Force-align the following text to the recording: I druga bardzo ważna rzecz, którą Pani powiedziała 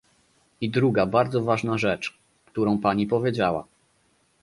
I 0.61 0.69
druga 0.69 1.05
bardzo 1.05 1.41
ważna 1.43 1.77
rzecz, 1.77 2.17
którą 2.45 2.77
Pani 2.77 3.07
powiedziała 3.07 3.67